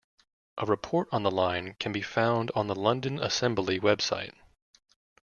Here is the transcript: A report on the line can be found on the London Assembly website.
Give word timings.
A 0.57 0.65
report 0.65 1.09
on 1.11 1.21
the 1.21 1.29
line 1.29 1.75
can 1.79 1.91
be 1.91 2.01
found 2.01 2.49
on 2.55 2.65
the 2.65 2.73
London 2.73 3.19
Assembly 3.19 3.79
website. 3.79 4.33